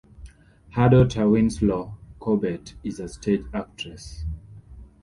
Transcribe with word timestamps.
Her 0.71 0.89
daughter 0.89 1.29
Winslow 1.29 1.95
Corbett 2.17 2.73
is 2.83 2.99
a 2.99 3.07
stage 3.07 3.45
actress. 3.53 4.25